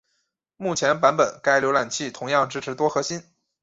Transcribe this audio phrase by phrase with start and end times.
[0.57, 3.21] 目前版本该预览器同样支持多核心。